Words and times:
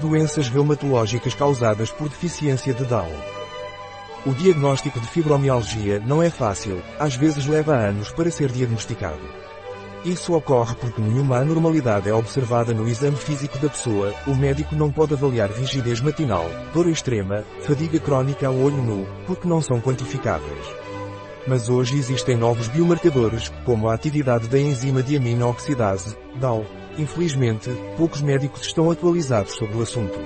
Doenças 0.00 0.48
reumatológicas 0.48 1.34
causadas 1.34 1.90
por 1.90 2.08
deficiência 2.08 2.72
de 2.72 2.84
Down. 2.84 3.12
O 4.24 4.32
diagnóstico 4.32 4.98
de 4.98 5.06
fibromialgia 5.06 6.00
não 6.00 6.22
é 6.22 6.30
fácil, 6.30 6.82
às 6.98 7.14
vezes 7.14 7.44
leva 7.44 7.74
anos 7.74 8.10
para 8.10 8.30
ser 8.30 8.50
diagnosticado. 8.50 9.20
Isso 10.04 10.34
ocorre 10.34 10.74
porque 10.76 11.00
nenhuma 11.00 11.36
anormalidade 11.36 12.08
é 12.08 12.14
observada 12.14 12.72
no 12.72 12.88
exame 12.88 13.16
físico 13.16 13.58
da 13.58 13.68
pessoa, 13.68 14.14
o 14.26 14.34
médico 14.34 14.74
não 14.74 14.90
pode 14.90 15.12
avaliar 15.12 15.50
rigidez 15.50 16.00
matinal, 16.00 16.46
dor 16.72 16.88
extrema, 16.88 17.44
fadiga 17.60 18.00
crónica 18.00 18.46
ao 18.46 18.56
olho 18.56 18.82
nu, 18.82 19.06
porque 19.26 19.46
não 19.46 19.60
são 19.60 19.80
quantificáveis. 19.80 20.81
Mas 21.46 21.68
hoje 21.68 21.96
existem 21.98 22.36
novos 22.36 22.68
biomarcadores, 22.68 23.50
como 23.64 23.88
a 23.88 23.94
atividade 23.94 24.48
da 24.48 24.58
enzima 24.58 25.02
diamina-oxidase, 25.02 26.16
DAO. 26.36 26.64
Infelizmente, 26.96 27.70
poucos 27.96 28.20
médicos 28.20 28.62
estão 28.62 28.90
atualizados 28.90 29.54
sobre 29.54 29.76
o 29.76 29.82
assunto. 29.82 30.18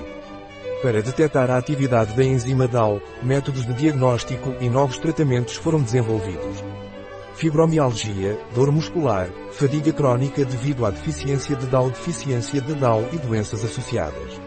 Para 0.81 1.01
detectar 1.01 1.49
a 1.49 1.57
atividade 1.57 2.13
da 2.15 2.23
enzima 2.23 2.67
DAO, 2.67 3.01
métodos 3.23 3.65
de 3.65 3.73
diagnóstico 3.73 4.53
e 4.61 4.69
novos 4.69 4.97
tratamentos 4.99 5.55
foram 5.55 5.81
desenvolvidos. 5.81 6.63
Fibromialgia, 7.33 8.39
dor 8.53 8.71
muscular, 8.71 9.27
fadiga 9.51 9.91
crónica 9.91 10.45
devido 10.45 10.85
à 10.85 10.91
deficiência 10.91 11.55
de 11.55 11.65
DAO, 11.65 11.89
deficiência 11.89 12.61
de 12.61 12.75
DAO 12.75 13.03
e 13.11 13.17
doenças 13.17 13.63
associadas. 13.63 14.46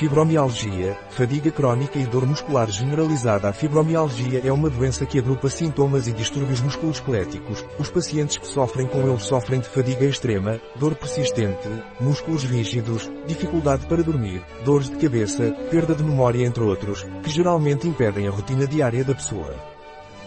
Fibromialgia, 0.00 0.98
fadiga 1.10 1.50
crónica 1.50 1.98
e 1.98 2.06
dor 2.06 2.24
muscular 2.24 2.70
generalizada. 2.70 3.50
A 3.50 3.52
fibromialgia 3.52 4.40
é 4.42 4.50
uma 4.50 4.70
doença 4.70 5.04
que 5.04 5.18
agrupa 5.18 5.50
sintomas 5.50 6.06
e 6.06 6.12
distúrbios 6.12 6.62
musculoesqueléticos. 6.62 7.62
Os 7.78 7.90
pacientes 7.90 8.38
que 8.38 8.46
sofrem 8.46 8.86
com 8.86 9.06
ele 9.06 9.20
sofrem 9.20 9.60
de 9.60 9.68
fadiga 9.68 10.06
extrema, 10.06 10.58
dor 10.76 10.94
persistente, 10.94 11.68
músculos 12.00 12.44
rígidos, 12.44 13.10
dificuldade 13.26 13.84
para 13.84 14.02
dormir, 14.02 14.42
dores 14.64 14.88
de 14.88 14.96
cabeça, 14.96 15.50
perda 15.70 15.94
de 15.94 16.02
memória 16.02 16.46
entre 16.46 16.62
outros, 16.62 17.04
que 17.22 17.28
geralmente 17.28 17.86
impedem 17.86 18.26
a 18.26 18.30
rotina 18.30 18.66
diária 18.66 19.04
da 19.04 19.14
pessoa. 19.14 19.54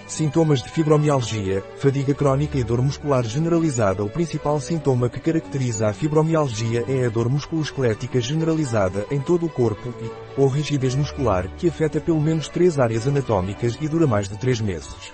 Sintomas 0.07 0.61
de 0.61 0.69
fibromialgia, 0.69 1.63
fadiga 1.77 2.13
crónica 2.13 2.57
e 2.57 2.63
dor 2.63 2.81
muscular 2.81 3.23
generalizada 3.23 4.03
O 4.03 4.09
principal 4.09 4.59
sintoma 4.59 5.09
que 5.09 5.19
caracteriza 5.19 5.87
a 5.87 5.93
fibromialgia 5.93 6.83
é 6.87 7.05
a 7.05 7.09
dor 7.09 7.29
musculoesquelética 7.29 8.19
generalizada 8.19 9.05
em 9.09 9.19
todo 9.19 9.45
o 9.45 9.49
corpo 9.49 9.93
e, 10.01 10.39
ou 10.39 10.47
rigidez 10.47 10.93
muscular, 10.93 11.47
que 11.57 11.69
afeta 11.69 12.01
pelo 12.01 12.19
menos 12.19 12.49
três 12.49 12.77
áreas 12.77 13.07
anatómicas 13.07 13.77
e 13.79 13.87
dura 13.87 14.05
mais 14.05 14.27
de 14.27 14.37
três 14.37 14.59
meses. 14.59 15.13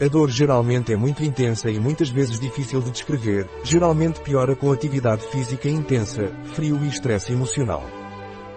A 0.00 0.06
dor 0.06 0.30
geralmente 0.30 0.92
é 0.92 0.96
muito 0.96 1.24
intensa 1.24 1.70
e 1.70 1.78
muitas 1.78 2.08
vezes 2.08 2.38
difícil 2.38 2.80
de 2.80 2.90
descrever, 2.90 3.48
geralmente 3.64 4.20
piora 4.20 4.54
com 4.54 4.70
atividade 4.70 5.26
física 5.26 5.68
intensa, 5.68 6.30
frio 6.54 6.78
e 6.84 6.88
estresse 6.88 7.32
emocional. 7.32 7.97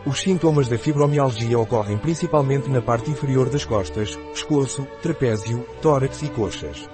Os 0.04 0.22
sintomas 0.22 0.68
da 0.68 0.80
fibromialgia 0.80 1.60
ocorrem 1.60 1.98
principalmente 1.98 2.68
na 2.70 2.82
parte 2.82 3.12
inferior 3.12 3.50
das 3.50 3.64
costas, 3.64 4.16
pescoço, 4.16 4.88
trapézio, 5.02 5.64
tórax 5.80 6.24
e 6.24 6.30
coxas. 6.30 6.90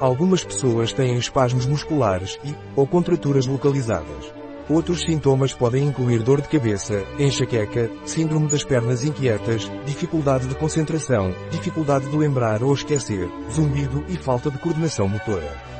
Algumas 0.00 0.42
pessoas 0.42 0.92
têm 0.92 1.16
espasmos 1.16 1.66
musculares 1.66 2.40
e, 2.44 2.52
ou 2.74 2.84
contraturas 2.84 3.46
localizadas. 3.46 4.32
Outros 4.68 5.02
sintomas 5.02 5.52
podem 5.52 5.86
incluir 5.86 6.22
dor 6.24 6.40
de 6.40 6.48
cabeça, 6.48 7.04
enxaqueca, 7.16 7.88
síndrome 8.04 8.48
das 8.48 8.64
pernas 8.64 9.04
inquietas, 9.04 9.70
dificuldade 9.86 10.48
de 10.48 10.56
concentração, 10.56 11.32
dificuldade 11.50 12.08
de 12.10 12.16
lembrar 12.16 12.64
ou 12.64 12.74
esquecer, 12.74 13.28
zumbido 13.52 14.04
e 14.08 14.16
falta 14.16 14.50
de 14.50 14.58
coordenação 14.58 15.08
motora. 15.08 15.72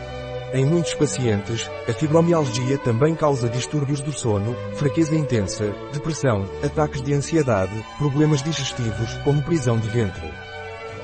Em 0.55 0.67
muitos 0.67 0.93
pacientes, 0.93 1.71
a 1.89 1.95
fibromialgia 1.95 2.77
também 2.77 3.15
causa 3.15 3.49
distúrbios 3.49 4.03
do 4.03 4.13
sono, 4.13 4.55
fraqueza 4.75 5.17
intensa, 5.17 5.75
depressão, 5.95 6.47
ataques 6.63 7.01
de 7.01 7.15
ansiedade, 7.15 7.73
problemas 7.97 8.43
digestivos, 8.43 9.15
como 9.25 9.41
prisão 9.43 9.79
de 9.79 9.89
ventre. 9.89 10.31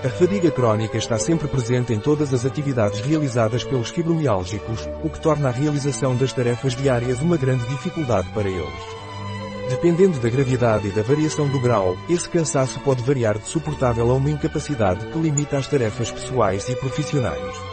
A 0.05 0.09
fadiga 0.11 0.51
crónica 0.51 0.99
está 0.99 1.19
sempre 1.19 1.49
presente 1.49 1.95
em 1.95 1.99
todas 1.99 2.35
as 2.35 2.45
atividades 2.45 3.01
realizadas 3.01 3.65
pelos 3.65 3.89
fibromiálgicos, 3.89 4.87
o 5.03 5.09
que 5.09 5.19
torna 5.19 5.49
a 5.49 5.53
realização 5.53 6.15
das 6.15 6.33
tarefas 6.35 6.77
diárias 6.77 7.23
uma 7.23 7.39
grande 7.39 7.67
dificuldade 7.69 8.29
para 8.35 8.51
eles. 8.51 8.99
Dependendo 9.71 10.19
da 10.21 10.29
gravidade 10.29 10.89
e 10.89 10.91
da 10.91 11.03
variação 11.03 11.49
do 11.49 11.59
grau, 11.59 11.97
esse 12.09 12.29
cansaço 12.29 12.79
pode 12.81 13.03
variar 13.03 13.39
de 13.39 13.49
suportável 13.49 14.11
a 14.11 14.15
uma 14.15 14.31
incapacidade 14.31 15.07
que 15.07 15.19
limita 15.19 15.57
as 15.57 15.67
tarefas 15.67 16.11
pessoais 16.11 16.69
e 16.69 16.77
profissionais. 16.77 17.68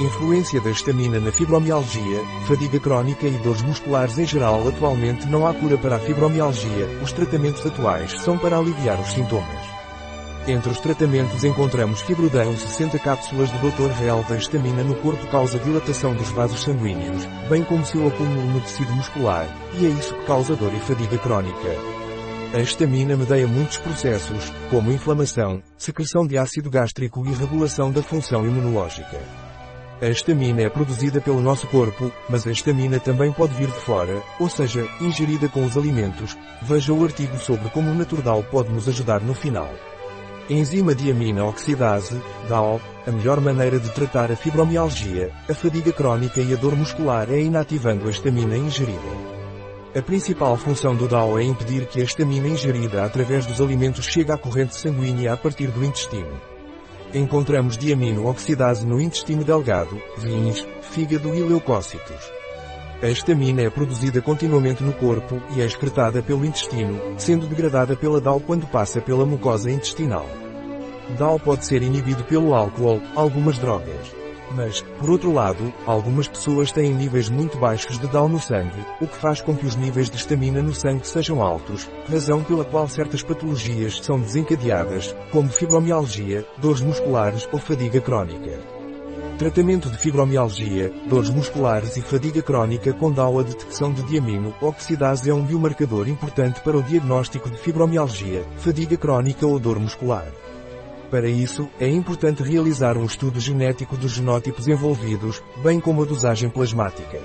Influência 0.00 0.62
da 0.62 0.70
estamina 0.70 1.20
na 1.20 1.30
fibromialgia, 1.30 2.24
fadiga 2.46 2.80
crónica 2.80 3.26
e 3.26 3.32
dores 3.32 3.60
musculares 3.60 4.18
em 4.18 4.24
geral 4.24 4.66
Atualmente 4.66 5.28
não 5.28 5.46
há 5.46 5.52
cura 5.52 5.76
para 5.76 5.96
a 5.96 5.98
fibromialgia, 5.98 6.86
os 7.02 7.12
tratamentos 7.12 7.66
atuais 7.66 8.12
são 8.22 8.38
para 8.38 8.56
aliviar 8.56 8.98
os 8.98 9.12
sintomas. 9.12 9.68
Entre 10.48 10.70
os 10.70 10.80
tratamentos 10.80 11.44
encontramos 11.44 12.00
Fibrodão 12.00 12.56
60 12.56 12.98
cápsulas 12.98 13.50
de 13.52 13.58
Dr. 13.58 13.90
Real 14.00 14.24
da 14.26 14.38
estamina 14.38 14.82
no 14.82 14.94
corpo 14.94 15.26
causa 15.26 15.58
dilatação 15.58 16.14
dos 16.14 16.30
vasos 16.30 16.62
sanguíneos, 16.62 17.26
bem 17.50 17.62
como 17.62 17.84
seu 17.84 18.08
acúmulo 18.08 18.46
no 18.54 18.60
tecido 18.62 18.92
muscular, 18.92 19.54
e 19.78 19.84
é 19.84 19.90
isso 19.90 20.14
que 20.14 20.24
causa 20.24 20.56
dor 20.56 20.72
e 20.72 20.80
fadiga 20.80 21.18
crónica. 21.18 21.76
A 22.54 22.58
estamina 22.60 23.18
medeia 23.18 23.46
muitos 23.46 23.76
processos, 23.76 24.50
como 24.70 24.90
inflamação, 24.90 25.62
secreção 25.76 26.26
de 26.26 26.38
ácido 26.38 26.70
gástrico 26.70 27.22
e 27.26 27.34
regulação 27.34 27.92
da 27.92 28.02
função 28.02 28.46
imunológica. 28.46 29.49
A 30.02 30.08
estamina 30.08 30.62
é 30.62 30.68
produzida 30.70 31.20
pelo 31.20 31.42
nosso 31.42 31.66
corpo, 31.66 32.10
mas 32.26 32.46
a 32.46 32.50
estamina 32.50 32.98
também 32.98 33.30
pode 33.30 33.52
vir 33.52 33.66
de 33.66 33.78
fora, 33.80 34.22
ou 34.38 34.48
seja, 34.48 34.88
ingerida 34.98 35.46
com 35.46 35.62
os 35.62 35.76
alimentos. 35.76 36.38
Veja 36.62 36.94
o 36.94 37.04
artigo 37.04 37.36
sobre 37.38 37.68
como 37.68 37.90
o 37.90 37.94
Naturdal 37.94 38.42
pode 38.44 38.72
nos 38.72 38.88
ajudar 38.88 39.20
no 39.20 39.34
final. 39.34 39.68
Enzima 40.48 40.94
diamina 40.94 41.44
oxidase, 41.44 42.18
DAO, 42.48 42.80
a 43.06 43.10
melhor 43.10 43.42
maneira 43.42 43.78
de 43.78 43.90
tratar 43.90 44.32
a 44.32 44.36
fibromialgia, 44.36 45.30
a 45.46 45.52
fadiga 45.52 45.92
crónica 45.92 46.40
e 46.40 46.54
a 46.54 46.56
dor 46.56 46.74
muscular 46.74 47.30
é 47.30 47.38
inativando 47.38 48.08
a 48.08 48.10
estamina 48.10 48.56
ingerida. 48.56 48.98
A 49.94 50.00
principal 50.00 50.56
função 50.56 50.96
do 50.96 51.06
DAO 51.06 51.38
é 51.38 51.42
impedir 51.42 51.84
que 51.86 52.00
a 52.00 52.04
estamina 52.04 52.48
ingerida 52.48 53.04
através 53.04 53.44
dos 53.44 53.60
alimentos 53.60 54.06
chegue 54.06 54.32
à 54.32 54.38
corrente 54.38 54.74
sanguínea 54.74 55.34
a 55.34 55.36
partir 55.36 55.66
do 55.66 55.84
intestino. 55.84 56.49
Encontramos 57.12 57.76
diamino 57.76 58.26
oxidase 58.26 58.86
no 58.86 59.00
intestino 59.00 59.42
delgado, 59.42 60.00
rins, 60.18 60.64
fígado 60.80 61.34
e 61.34 61.42
leucócitos. 61.42 62.32
A 63.02 63.08
estamina 63.08 63.62
é 63.62 63.70
produzida 63.70 64.22
continuamente 64.22 64.84
no 64.84 64.92
corpo 64.92 65.42
e 65.56 65.60
é 65.60 65.64
excretada 65.64 66.22
pelo 66.22 66.44
intestino, 66.44 67.00
sendo 67.18 67.48
degradada 67.48 67.96
pela 67.96 68.20
DAO 68.20 68.38
quando 68.38 68.66
passa 68.66 69.00
pela 69.00 69.26
mucosa 69.26 69.72
intestinal. 69.72 70.26
DAO 71.18 71.40
pode 71.40 71.66
ser 71.66 71.82
inibido 71.82 72.22
pelo 72.22 72.54
álcool, 72.54 73.02
algumas 73.16 73.58
drogas. 73.58 74.19
Mas, 74.54 74.82
por 74.98 75.10
outro 75.10 75.32
lado, 75.32 75.72
algumas 75.86 76.26
pessoas 76.26 76.72
têm 76.72 76.92
níveis 76.92 77.28
muito 77.28 77.56
baixos 77.58 77.98
de 77.98 78.08
DAO 78.08 78.28
no 78.28 78.40
sangue, 78.40 78.84
o 79.00 79.06
que 79.06 79.16
faz 79.16 79.40
com 79.40 79.56
que 79.56 79.64
os 79.64 79.76
níveis 79.76 80.10
de 80.10 80.16
estamina 80.16 80.60
no 80.60 80.74
sangue 80.74 81.06
sejam 81.06 81.40
altos, 81.40 81.88
razão 82.08 82.42
pela 82.42 82.64
qual 82.64 82.88
certas 82.88 83.22
patologias 83.22 84.00
são 84.02 84.18
desencadeadas, 84.18 85.14
como 85.30 85.48
fibromialgia, 85.48 86.44
dores 86.58 86.80
musculares 86.80 87.48
ou 87.52 87.58
fadiga 87.58 88.00
crónica. 88.00 88.58
Tratamento 89.38 89.88
de 89.88 89.96
fibromialgia, 89.96 90.92
dores 91.08 91.30
musculares 91.30 91.96
e 91.96 92.02
fadiga 92.02 92.42
crónica 92.42 92.92
com 92.92 93.10
DAO 93.10 93.38
a 93.38 93.42
detecção 93.42 93.90
de 93.90 94.02
diamino 94.02 94.54
oxidase 94.60 95.30
é 95.30 95.34
um 95.34 95.42
biomarcador 95.42 96.08
importante 96.08 96.60
para 96.60 96.76
o 96.76 96.82
diagnóstico 96.82 97.48
de 97.48 97.56
fibromialgia, 97.56 98.44
fadiga 98.58 98.98
crónica 98.98 99.46
ou 99.46 99.58
dor 99.58 99.78
muscular. 99.78 100.26
Para 101.10 101.28
isso, 101.28 101.68
é 101.80 101.88
importante 101.88 102.40
realizar 102.40 102.96
um 102.96 103.04
estudo 103.04 103.40
genético 103.40 103.96
dos 103.96 104.12
genótipos 104.12 104.68
envolvidos, 104.68 105.42
bem 105.60 105.80
como 105.80 106.02
a 106.02 106.06
dosagem 106.06 106.48
plasmática. 106.48 107.20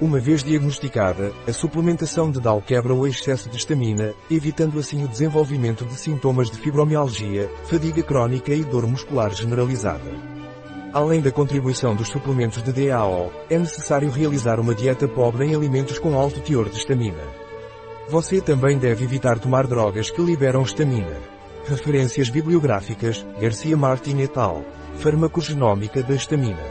Uma 0.00 0.18
vez 0.18 0.42
diagnosticada, 0.42 1.30
a 1.46 1.52
suplementação 1.52 2.30
de 2.30 2.40
DAO 2.40 2.62
quebra 2.62 2.94
o 2.94 3.06
excesso 3.06 3.50
de 3.50 3.58
estamina, 3.58 4.14
evitando 4.30 4.78
assim 4.78 5.04
o 5.04 5.08
desenvolvimento 5.08 5.84
de 5.84 5.94
sintomas 5.94 6.50
de 6.50 6.56
fibromialgia, 6.56 7.50
fadiga 7.64 8.02
crónica 8.02 8.54
e 8.54 8.64
dor 8.64 8.86
muscular 8.86 9.30
generalizada. 9.34 10.10
Além 10.90 11.20
da 11.20 11.30
contribuição 11.30 11.94
dos 11.94 12.08
suplementos 12.08 12.62
de 12.62 12.72
DAO, 12.72 13.30
é 13.50 13.58
necessário 13.58 14.10
realizar 14.10 14.58
uma 14.58 14.74
dieta 14.74 15.06
pobre 15.06 15.44
em 15.46 15.54
alimentos 15.54 15.98
com 15.98 16.18
alto 16.18 16.40
teor 16.40 16.70
de 16.70 16.78
estamina. 16.78 17.22
Você 18.08 18.40
também 18.40 18.78
deve 18.78 19.04
evitar 19.04 19.38
tomar 19.38 19.66
drogas 19.66 20.10
que 20.10 20.22
liberam 20.22 20.62
estamina. 20.62 21.41
Referências 21.66 22.28
bibliográficas, 22.28 23.26
Garcia 23.40 23.76
Martin 23.76 24.18
et 24.18 24.36
al. 24.36 24.64
Farmacogenómica 24.98 26.02
da 26.02 26.14
estamina. 26.14 26.62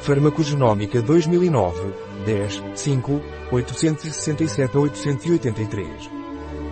Farmacogenómica 0.00 1.00
2009, 1.02 1.92
10, 2.24 2.62
5, 2.74 3.20
867 3.52 4.76
a 4.76 4.80
883. 4.80 6.10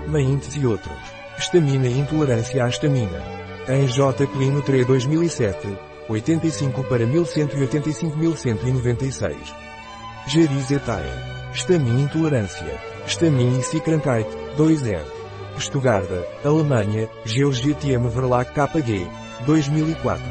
Maintes 0.09 0.57
e 0.57 0.67
outros. 0.67 0.97
Estamina 1.39 1.87
e 1.87 1.99
intolerância 1.99 2.65
à 2.65 2.69
estamina. 2.69 3.23
Em 3.69 3.87
J. 3.87 4.27
Clino 4.27 4.63
3 4.63 4.87
2007, 4.87 5.79
85 6.09 6.83
para 6.85 7.07
1185-1196. 7.07 9.37
Jeriz 10.27 10.71
et 10.71 10.89
al. 10.89 11.03
Estamina 11.53 12.01
intolerância. 12.01 12.81
Estamina 13.07 13.59
e 13.59 13.63
Cicrankite, 13.63 14.35
2R. 14.57 15.16
Stuttgart, 15.61 16.09
Alemanha, 16.45 17.09
GeorgTM 17.25 18.09
Verlag 18.09 18.51
KG, 18.53 19.07
2004. 19.47 20.23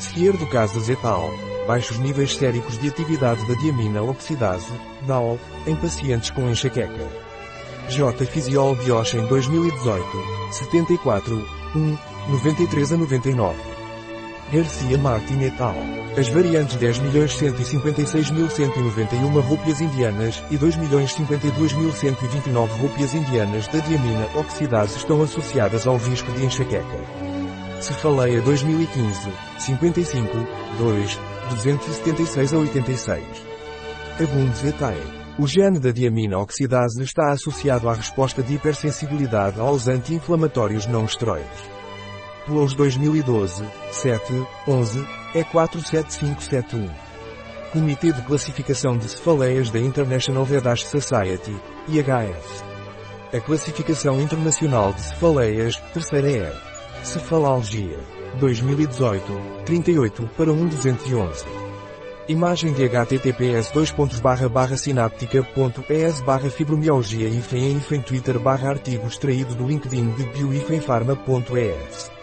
Skier 0.00 0.36
do 0.36 0.46
Casas 0.46 0.88
et 0.88 1.04
al. 1.04 1.30
Baixos 1.66 1.98
níveis 1.98 2.34
séricos 2.34 2.78
de 2.78 2.88
atividade 2.88 3.46
da 3.46 3.54
diamina 3.54 4.02
oxidase, 4.02 4.72
DAO, 5.06 5.38
em 5.66 5.76
pacientes 5.76 6.30
com 6.30 6.48
enxaqueca. 6.48 7.08
J. 7.88 8.26
Physiol 8.26 8.74
Bioche 8.76 9.18
em 9.18 9.26
2018, 9.26 10.04
74, 10.52 11.48
1, 11.74 11.98
93 12.30 12.92
a 12.92 12.96
99. 12.96 13.77
Garcia 14.50 14.96
Martin 14.96 15.42
et 15.42 15.60
al. 15.60 15.76
As 16.16 16.30
variantes 16.30 16.78
10.156.191 16.78 19.40
rúpias 19.40 19.82
indianas 19.82 20.42
e 20.50 20.56
2.052.129 20.56 22.80
rúpias 22.80 23.12
indianas 23.12 23.68
da 23.68 23.80
diamina 23.80 24.26
oxidase 24.34 24.96
estão 24.96 25.22
associadas 25.22 25.86
ao 25.86 25.98
risco 25.98 26.32
de 26.32 26.46
enxaqueca. 26.46 26.98
Cefaleia 27.82 28.40
2015, 28.40 29.30
55, 29.58 30.34
2, 30.78 31.20
276 31.50 32.54
a 32.54 32.58
86. 32.58 33.22
Abundes 34.18 34.64
et 34.64 34.82
al. 34.82 34.96
O 35.38 35.46
gene 35.46 35.78
da 35.78 35.92
diamina 35.92 36.38
oxidase 36.38 37.02
está 37.02 37.32
associado 37.32 37.86
à 37.86 37.92
resposta 37.92 38.42
de 38.42 38.54
hipersensibilidade 38.54 39.60
aos 39.60 39.88
anti-inflamatórios 39.88 40.86
não 40.86 41.04
esteroides. 41.04 41.77
PLOS 42.48 42.72
2012, 42.72 43.62
7, 43.92 44.46
11, 44.66 45.06
E47571. 45.34 46.90
Comitê 47.70 48.10
de 48.10 48.22
Classificação 48.22 48.96
de 48.96 49.06
Cefaleias 49.06 49.68
da 49.68 49.78
International 49.78 50.46
Vedash 50.46 50.86
Society, 50.86 51.54
IHS. 51.86 52.64
A 53.34 53.40
Classificação 53.40 54.18
Internacional 54.18 54.94
de 54.94 55.02
Cefaleias, 55.02 55.76
terceira 55.92 56.30
é. 56.30 56.56
Cefalalgia. 57.04 57.98
2018, 58.40 59.22
38 59.66 60.30
para 60.34 60.50
1211. 60.50 61.44
Imagem 62.28 62.72
de 62.72 62.88
https 62.88 63.72
sinaptica.es 64.78 66.20
barra 66.22 66.48
fibromialgia 66.48 67.28
e 67.28 67.42
em 67.94 68.00
Twitter 68.00 68.38
barra 68.38 68.70
artigo 68.70 69.06
extraído 69.06 69.54
do 69.54 69.66
LinkedIn 69.66 70.12
de 70.12 70.24
bioifenfarma.es. 70.24 72.17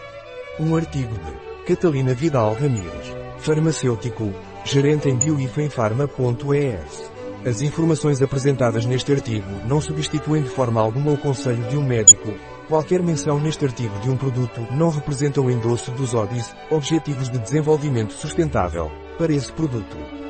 Um 0.58 0.74
artigo 0.74 1.12
de 1.12 1.66
Catalina 1.66 2.14
Vidal 2.14 2.54
Ramírez, 2.54 3.14
farmacêutico, 3.36 4.32
gerente 4.64 5.06
em 5.06 5.14
bioifenfarma.es. 5.14 7.12
As 7.44 7.60
informações 7.60 8.22
apresentadas 8.22 8.86
neste 8.86 9.12
artigo 9.12 9.50
não 9.68 9.82
substituem 9.82 10.42
de 10.42 10.48
forma 10.48 10.80
alguma 10.80 11.12
o 11.12 11.18
conselho 11.18 11.62
de 11.68 11.76
um 11.76 11.86
médico. 11.86 12.32
Qualquer 12.68 13.02
menção 13.02 13.38
neste 13.38 13.66
artigo 13.66 13.98
de 14.00 14.08
um 14.08 14.16
produto 14.16 14.66
não 14.70 14.88
representa 14.88 15.42
o 15.42 15.50
endosso 15.50 15.90
dos 15.90 16.14
ODIs, 16.14 16.56
Objetivos 16.70 17.28
de 17.28 17.38
Desenvolvimento 17.38 18.14
Sustentável, 18.14 18.90
para 19.18 19.34
esse 19.34 19.52
produto. 19.52 20.25